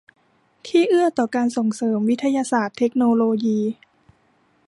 [0.67, 3.59] ที่เอื้อต่อการส่งเสริมวิทยาศาสตร์เทคโนโลยี